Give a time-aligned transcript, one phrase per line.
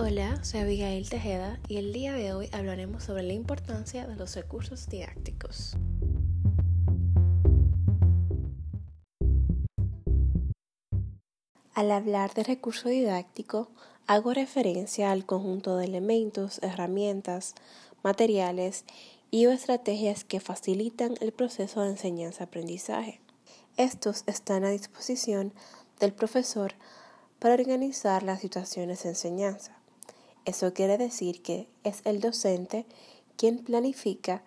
[0.00, 4.36] Hola, soy Abigail Tejeda y el día de hoy hablaremos sobre la importancia de los
[4.36, 5.76] recursos didácticos.
[11.74, 13.72] Al hablar de recurso didáctico,
[14.06, 17.56] hago referencia al conjunto de elementos, herramientas,
[18.04, 18.84] materiales
[19.32, 23.20] y o estrategias que facilitan el proceso de enseñanza-aprendizaje.
[23.76, 25.52] Estos están a disposición
[25.98, 26.74] del profesor
[27.40, 29.77] para organizar las situaciones de enseñanza.
[30.48, 32.86] Eso quiere decir que es el docente
[33.36, 34.42] quien planifica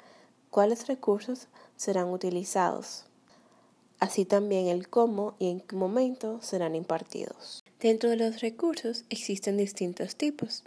[0.50, 1.46] cuáles recursos
[1.78, 3.06] serán utilizados,
[4.00, 7.64] así también el cómo y en qué momento serán impartidos.
[7.80, 10.64] Dentro de los recursos existen distintos tipos.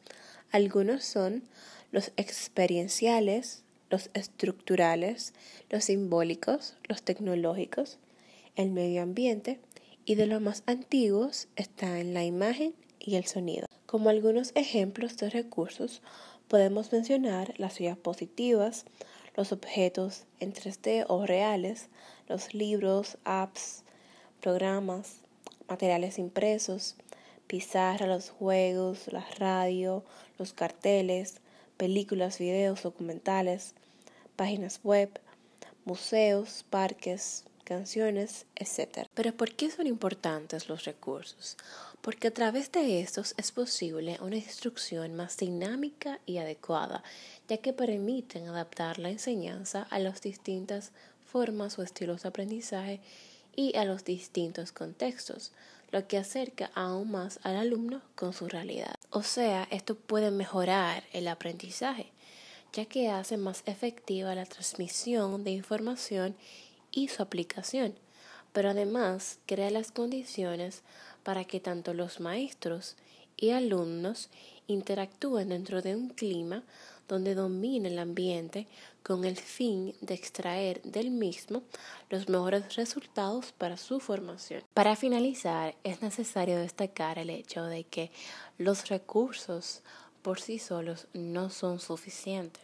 [0.52, 1.42] Algunos son
[1.90, 5.32] los experienciales, los estructurales,
[5.68, 7.98] los simbólicos, los tecnológicos,
[8.54, 9.58] el medio ambiente
[10.04, 13.66] y de los más antiguos están la imagen y el sonido.
[13.86, 16.02] Como algunos ejemplos de recursos
[16.48, 18.84] podemos mencionar las diapositivas,
[19.36, 21.88] los objetos en 3D o reales,
[22.28, 23.82] los libros, apps,
[24.40, 25.18] programas,
[25.68, 26.96] materiales impresos,
[27.46, 30.04] pizarra, los juegos, la radio,
[30.38, 31.40] los carteles,
[31.76, 33.74] películas, videos, documentales,
[34.36, 35.20] páginas web,
[35.84, 39.08] museos, parques, canciones, etc.
[39.14, 41.56] Pero ¿por qué son importantes los recursos?
[42.00, 47.02] Porque a través de estos es posible una instrucción más dinámica y adecuada,
[47.48, 50.92] ya que permiten adaptar la enseñanza a las distintas
[51.24, 53.00] formas o estilos de aprendizaje
[53.56, 55.52] y a los distintos contextos,
[55.90, 58.96] lo que acerca aún más al alumno con su realidad.
[59.10, 62.12] O sea, esto puede mejorar el aprendizaje,
[62.72, 66.36] ya que hace más efectiva la transmisión de información
[66.94, 67.94] y su aplicación,
[68.52, 70.82] pero además crea las condiciones
[71.24, 72.96] para que tanto los maestros
[73.36, 74.30] y alumnos
[74.68, 76.62] interactúen dentro de un clima
[77.08, 78.66] donde domine el ambiente
[79.02, 81.62] con el fin de extraer del mismo
[82.08, 84.62] los mejores resultados para su formación.
[84.72, 88.10] Para finalizar, es necesario destacar el hecho de que
[88.56, 89.82] los recursos
[90.22, 92.62] por sí solos no son suficientes.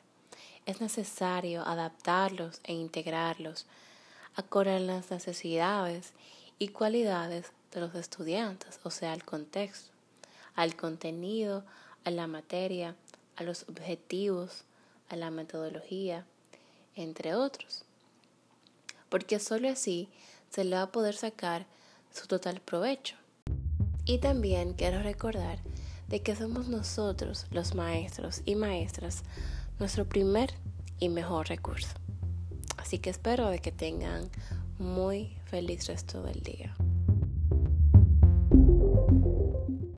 [0.65, 3.67] Es necesario adaptarlos e integrarlos
[4.35, 6.13] acorde a las necesidades
[6.59, 9.91] y cualidades de los estudiantes, o sea, al contexto,
[10.55, 11.65] al contenido,
[12.05, 12.97] a la materia,
[13.37, 14.65] a los objetivos,
[15.09, 16.27] a la metodología,
[16.95, 17.85] entre otros.
[19.09, 20.09] Porque solo así
[20.51, 21.67] se le va a poder sacar
[22.13, 23.17] su total provecho.
[24.05, 25.59] Y también quiero recordar
[26.09, 29.23] de que somos nosotros, los maestros y maestras,
[29.79, 30.53] nuestro primer
[30.99, 31.95] y mejor recurso.
[32.91, 34.29] Así que espero de que tengan
[34.81, 36.75] muy feliz resto del día.